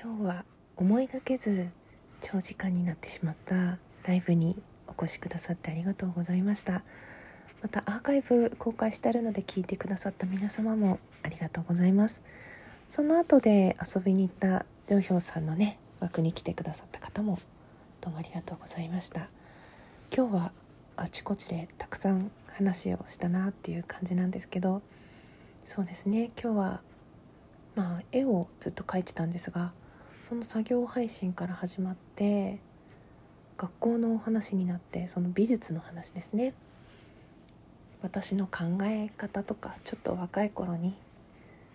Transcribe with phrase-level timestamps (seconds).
[0.00, 0.44] 今日は
[0.76, 1.70] 思いがけず
[2.20, 6.84] 長時間になってしまったライブにお越しくださってありがとうございました。
[7.62, 12.22] またアーカイブ公開してあるので聞いてくださった皆様もありがとうございます。
[12.88, 17.40] その後で遊びに行ったジョンヒョウさんのね枠に来てくださった方も
[18.00, 19.28] どうもありがとうございました。
[20.16, 20.52] 今日は
[20.94, 24.80] あちこちでたくさん話をしたなっていう感じなんですけど
[25.64, 26.82] そうですね今日は
[27.74, 29.72] まあ絵をずっと描いてたんですが
[30.28, 32.58] その作業配信から始まって
[33.56, 36.52] 学校のお話になってその美術の話ですね。
[38.02, 40.94] 私の考え方とかちょっと若い頃に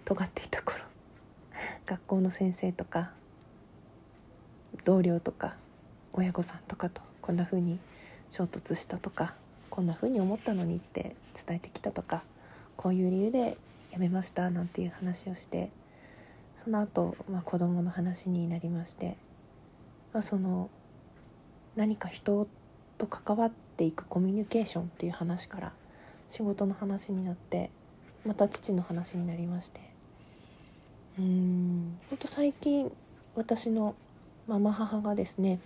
[0.06, 0.84] 尖っていた頃
[1.88, 3.14] 学校の先生とか
[4.86, 5.56] 同僚とか
[6.12, 7.80] 親御さんとかとこんな風に
[8.30, 9.34] 衝突したとか
[9.72, 12.24] こんな風に思ったのにって伝えてきたとか
[12.78, 13.58] こういう理由で
[13.90, 15.72] 辞めましたなんていう話をして
[16.56, 19.18] その後、まあ子供の話になりまして、
[20.14, 20.70] まあ、その
[21.76, 22.48] 何か人
[22.98, 25.74] と関わっていくコミュニケーションっていう話から
[26.30, 27.72] 仕事の話になって
[28.26, 29.82] また父の話になりまして
[31.18, 32.92] うんほんと最近
[33.36, 33.96] 私の
[34.48, 35.60] ママ母がですね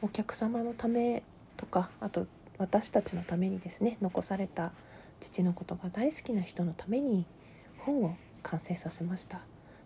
[0.00, 1.22] お客様のため
[1.56, 2.26] とかあと
[2.58, 4.72] 私たちのためにですね残された
[5.20, 7.26] 父のことが大好きな人のために
[7.78, 9.40] 本を完成させました。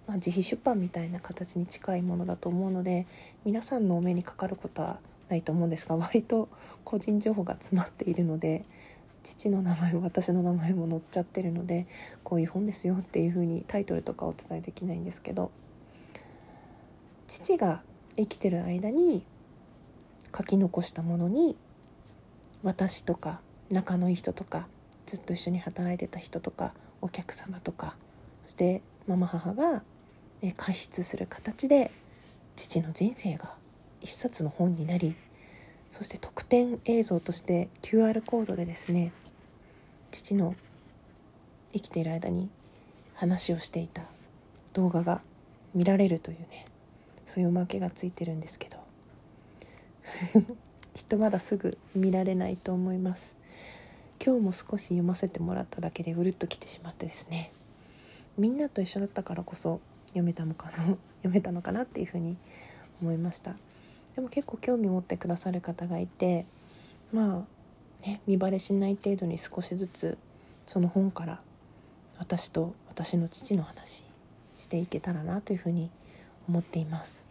[0.07, 3.07] まあ、自費出版みたいな形に近いものだと思うので
[3.45, 6.49] 皆さんのお目にかかることはないと思うんですが割と
[6.85, 8.65] 個人情報が詰まっているので
[9.25, 11.87] 父の名前も私の名前も載っちゃってるので
[12.23, 15.51] こういう本ですよっていう風にタイトルとかお伝えできないんですけど
[17.27, 17.83] 父が
[18.17, 19.25] 生きてる間に
[20.37, 21.57] 書き残したものに
[22.63, 23.41] 私とか
[23.71, 24.69] 仲のいい人とか
[25.07, 27.97] ずっと一緒に働いてた人とかお客様とか
[28.45, 29.83] そしてママ母が
[30.57, 31.91] 解出する形で
[32.57, 33.55] 父の人生が
[34.01, 35.15] 一冊の本になり
[35.91, 39.13] そして特典映像として QR コードでですね
[40.11, 40.55] 父の
[41.73, 42.49] 生きている間に
[43.15, 44.03] 話をしていた
[44.73, 45.21] 動画が
[45.75, 46.67] 見られるというね
[47.27, 48.77] そういうおまけがついてるんですけど
[50.95, 53.37] きっとまだすぐ見られないと思います。
[54.25, 57.53] 今日も少し読ませてもらっただけでうるっときてしまってですね
[58.39, 59.81] みんなと一緒だったからこそ
[60.17, 60.73] 読めたのかな？
[61.23, 62.37] 読めたのかなっていうふうに
[63.03, 63.57] 思いました。
[64.15, 66.47] でも結構興味持ってくださる方がいて
[67.13, 67.47] ま
[68.03, 70.17] あね見バレしない程度に少しずつ
[70.67, 71.43] その本から
[72.19, 74.05] 私と私の父の話
[74.57, 75.91] していけたらなというふうに
[76.49, 77.29] 思っています。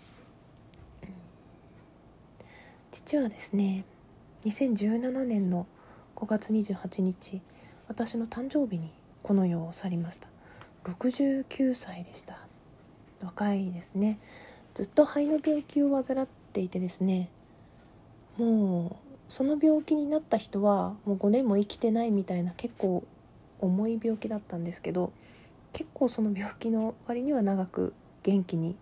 [2.91, 3.83] 父はですね
[4.43, 5.65] 2017年の
[6.15, 7.41] 5月28日
[7.87, 8.91] 私の誕生日に
[9.23, 10.29] この世を去りました。
[10.83, 12.44] 69歳でした。
[13.25, 14.19] 若いですね。
[14.73, 17.29] ずっと肺の病気を患っていてですね。
[18.37, 23.03] もうその病気になった人はもう5年も生きてないみたいな結構
[23.59, 25.11] 重い病気だったんですけど
[25.71, 27.93] 結構その病気の割には長く
[28.23, 28.75] 元気に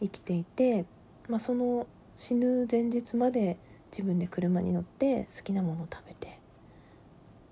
[0.00, 0.84] 生きていて、
[1.28, 3.56] まあ、その死ぬ前日まで
[3.90, 6.38] 自分で車に乗って好きなものを食べて、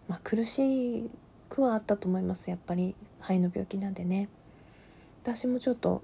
[0.09, 1.11] まあ、苦し
[1.49, 2.51] くはあったと思います。
[2.51, 4.29] やっぱり肺の病気なんでね。
[5.23, 6.03] 私もちょっと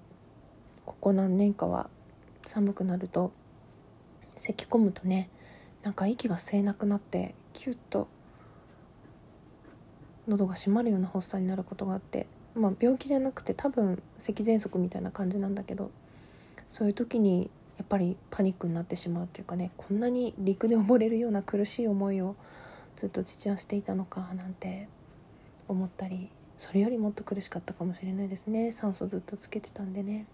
[0.86, 1.90] ここ何年かは
[2.42, 3.32] 寒くなると
[4.36, 5.28] 咳き込むとね
[5.82, 8.08] なんか息が吸えなくなってキュッと
[10.28, 15.90] 喉が閉まるような発作になることがあってまあ病気じゃなくて多分咳喘息みたいな感じなんだけど
[16.70, 22.36] そういう時にやっぱりパニックになってしまうっていうかねこんなに陸で溺れるような苦しい思いを
[22.96, 24.88] ずっと父はしていたのかなんて
[25.68, 28.72] 思ったりそれよりもっと苦しかったかもしれないですね。
[28.72, 30.26] 酸素ずっとつけてたんでね。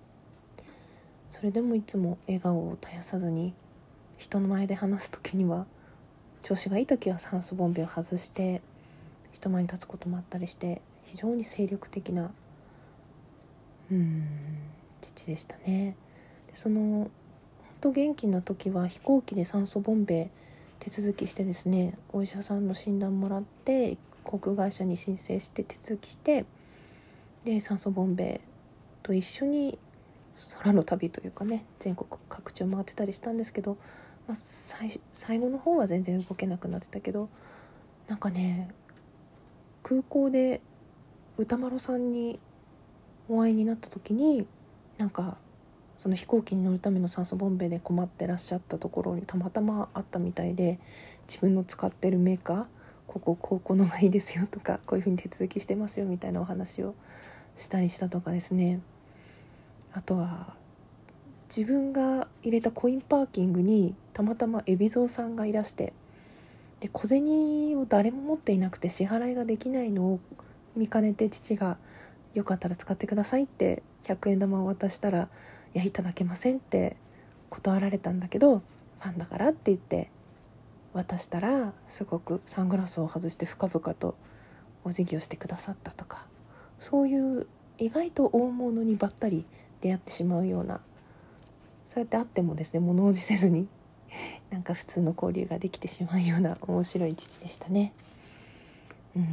[1.32, 3.54] それでもいつも笑顔を絶やさずに
[4.19, 5.66] 人の前で話す時には
[6.43, 8.60] 調子がいい時は酸素ボンベを外して
[9.32, 12.31] 人前に立つこともあったりして非常に精力的な
[13.91, 14.28] うん
[15.00, 15.97] 父でしたね。
[16.48, 17.10] でその本
[17.80, 20.30] 当元気な時は飛行機で酸素ボンベ
[20.80, 26.45] 手続きしてですねお医者さんの診断もらって航空会社に申請して手続きして
[27.45, 28.42] で酸素ボンベ
[29.03, 29.78] と一緒に
[30.59, 33.77] 空の旅というかね全国各地を回ってたりしたんですけど、
[34.27, 34.37] まあ、
[35.13, 37.29] 最後の方は全然動けなくなってたけど
[38.09, 38.71] なんかね
[39.83, 40.61] 空港で
[41.37, 42.41] 歌丸さんに
[43.29, 44.47] お会いになった時に
[44.99, 45.37] なんか
[45.99, 50.81] その飛行機に乗るための酸素ボンベで困ってらっしゃったところにたまたまあったみたいで
[51.29, 52.65] 自分の使ってるメーカー
[53.07, 56.95] こここうこのがいいですよとかこういうふうに手続きしてますよみたいなお話を
[57.57, 58.81] したりしたとかですね。
[59.92, 60.54] あとは
[61.54, 65.92] 自分が入れたコインパーキングにたまたま海老蔵さんがいらして
[66.80, 70.21] で小銭を誰も持っていなくて支払いができないのを
[70.74, 71.77] 見かねて父が
[72.34, 75.28] 「よかったら使ってください」って100円玉を渡したら
[75.74, 76.97] 「いやいただけません」って
[77.50, 80.10] 断られたんだけどファンだからって言って
[80.95, 84.15] 渡したらすごくサングラスを外して深々と
[84.84, 86.27] お辞儀をしてくださったとか
[86.78, 87.47] そういう
[87.78, 89.45] 意外と大物にばったり
[89.83, 90.81] 出会ってしまうような
[91.84, 93.69] そうやって会ってもですね物おじせずに
[94.51, 97.93] なんか普通の交流ができてしまうような面白い父でしたね。
[99.17, 99.23] うん。
[99.25, 99.31] 本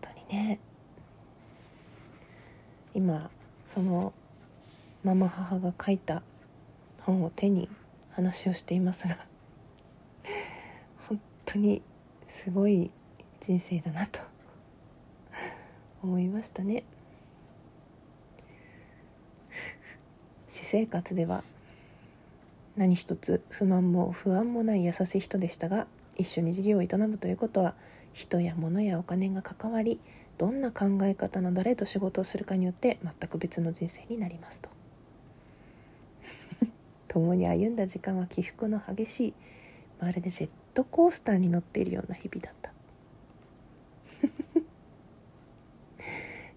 [0.00, 0.60] 当にね。
[2.94, 3.30] 今
[3.64, 4.12] その
[5.04, 6.22] ママ母が書いた
[7.00, 7.68] 本を手に
[8.10, 9.16] 話をしていますが
[11.08, 11.82] 本当に
[12.26, 12.90] すごい
[13.40, 14.20] 人生だなと
[16.02, 16.82] 思いましたね。
[20.58, 21.44] 私生活では
[22.76, 27.76] 何一つ不満も不安もない優しい人でしたが一緒に事業を営むということは
[28.12, 30.00] 人や物やお金が関わり
[30.36, 34.68] どんな考え方の誰と仕事をするかによって全く別の人生になりますと。
[37.06, 39.34] 共に歩んだ時間は起伏の激しい
[40.00, 42.72] まるでジェットコースターに乗っているような日々だった。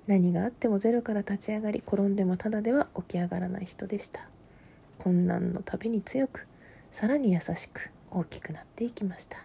[0.07, 4.27] 何があってもゼロから立ち上がり転んでもただでは起き上がらない人でした。
[4.97, 6.47] 困難のたびに強く
[6.91, 9.37] さらに優しく大きくなっていきました。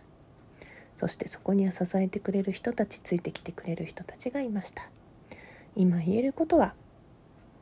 [0.94, 4.88] そしてそこには支えてくれる人たちついてきてくれる人たちがいました。
[5.74, 6.74] 今言えることは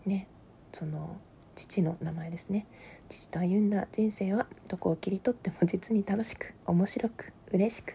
[0.07, 0.29] ね
[0.73, 1.17] その
[1.57, 2.67] 父の名前ですね。
[3.09, 7.95] 父と歩んだ人生はどこを切り取っても実に楽しく面白く嬉しく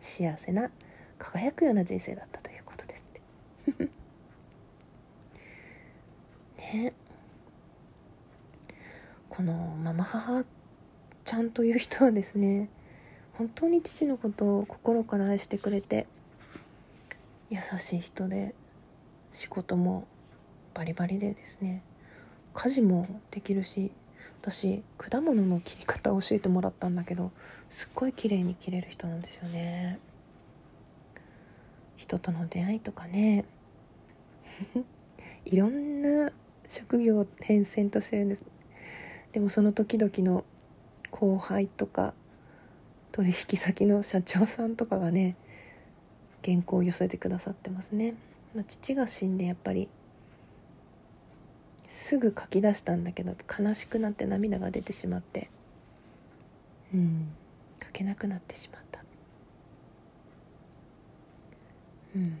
[0.00, 0.70] 幸せな
[1.18, 3.10] 輝くような人生だったということです
[3.78, 3.88] ね。
[6.72, 6.92] ね。
[9.28, 10.44] このママ母
[11.24, 12.68] ちゃんという人はですね
[13.34, 16.06] 本当に父のことを心から愛してくれて
[17.50, 18.54] 優しい人で
[19.30, 20.08] 仕事も
[20.74, 21.82] バリバリでですね
[22.54, 23.92] 家事もできるし
[24.40, 27.30] 私果物の切り方を教えてもらったんだけど
[27.68, 30.00] すっごい綺麗に切れる人なんですよね。
[31.96, 33.44] 人との出会いとかね。
[35.44, 36.32] いろんな
[36.68, 38.44] 職業変遷としてるんです。
[39.32, 40.44] でもその時々の
[41.10, 42.14] 後輩とか
[43.12, 45.36] 取引先の社長さんとかがね
[46.44, 48.14] 原稿を寄せてくださってますね、
[48.54, 49.88] まあ、父が死んでやっぱり
[51.88, 55.50] すぐ書き出したんだけど悲しくなって涙が出てしまって
[56.94, 57.28] うん
[57.82, 59.02] 書けなくなってしまった。
[62.16, 62.38] うん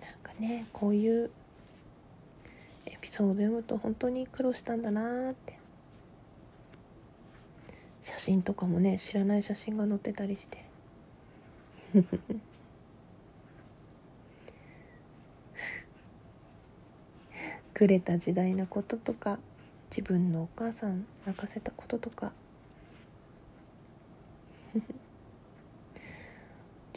[0.00, 1.30] なんかねこういう
[2.86, 5.58] エピソード読むと本当に苦労したんだなって。
[8.04, 10.64] 写真とかもね知らない写真が載ってたりして。
[17.72, 19.38] くれた時代のこととか
[19.90, 22.32] 自分のお母さん泣かせたこととか。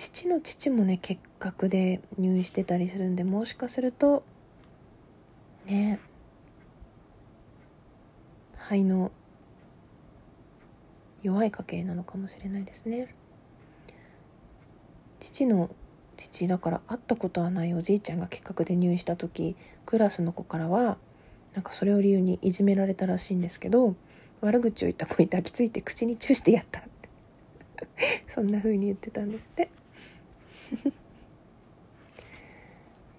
[0.07, 4.23] 父の父もね結核で入院してたりするんでもしかすると
[5.65, 5.99] ね
[8.57, 9.11] 肺の
[11.23, 13.13] 弱い家系なのかもしれないですね。
[15.19, 15.69] 父の
[16.15, 20.97] 父だから会ったことはないおじいちゃんが結核で入院した時クラスの子からは
[21.53, 23.95] なんかそれを理由にいじめられたらしいんですけど
[24.39, 27.09] 悪口を言った子に抱きついて口にチューしてやったって。
[28.33, 29.69] そんな風に言ってたんですって。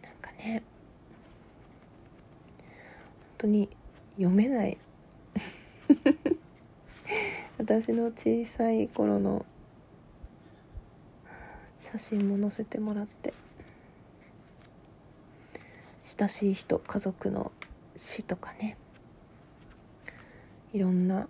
[0.02, 0.62] なんかね
[3.19, 3.69] 本当に
[4.17, 4.78] 読めない。
[7.59, 9.47] 私の小さい頃の
[11.78, 13.33] 写真も載せてもらって
[16.05, 17.52] 親しい人家族の
[17.97, 18.76] 死とかね
[20.73, 21.28] いろんな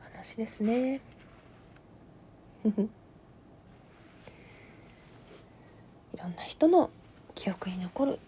[0.00, 1.00] 話ですね。
[6.14, 6.90] いろんな人の
[7.34, 8.18] 記憶に残る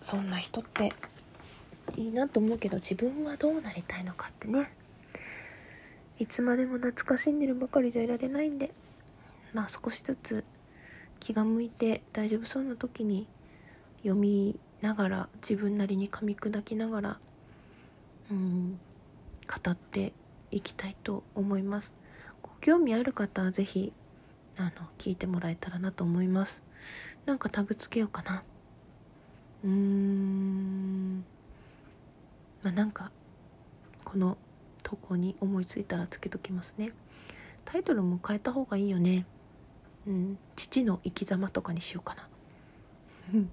[0.00, 0.92] そんな人って
[1.96, 4.70] いいなと思うけど自分はどうなりたいのかってね。
[6.18, 8.72] いつまでも懐かしんでるばかりじゃいられないんで。
[9.52, 10.44] まあ少しずつ
[11.18, 13.26] 気が向いて大丈夫そうな時に
[13.98, 17.18] 読みながら自分なりに噛み砕きながら
[18.30, 18.78] うん
[19.48, 20.12] 語って
[20.50, 21.99] いきたいと思います。
[22.60, 23.92] 興味ある方は是非
[24.58, 26.62] あの聞いてもらえたらなと思います。
[27.24, 28.42] なんかタグつけようかな。
[29.64, 31.24] うーん。
[32.62, 33.10] まあなんか
[34.04, 34.36] この
[34.82, 36.92] 投稿に思いついたらつけときますね。
[37.64, 39.24] タイトルも変えた方がいいよね。
[40.06, 40.38] うん。
[40.56, 42.28] 父の生き様とかにしようかな。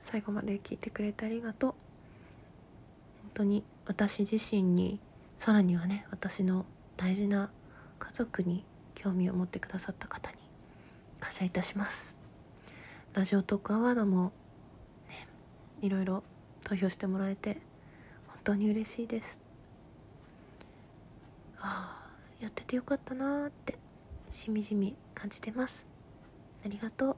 [0.00, 1.70] 最後まで聞いてくれてありがとう。
[1.70, 1.76] 本
[3.34, 4.98] 当に私自身に
[5.36, 6.66] さらにはね私の
[7.00, 7.50] 大事な
[7.98, 8.62] 家族に
[8.94, 10.36] 興味を持ってくださった方に
[11.18, 12.18] 感謝いたします。
[13.14, 14.32] ラジオトークアワードも
[15.08, 15.26] ね
[15.80, 16.22] いろいろ
[16.62, 17.56] 投票してもらえて
[18.26, 19.40] 本当に嬉しいです。
[21.58, 23.78] ああやっててよかったなーって
[24.30, 25.86] しみじみ感じてます。
[26.62, 27.16] ありがとう。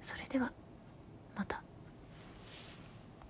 [0.00, 0.52] それでは
[1.36, 1.63] また。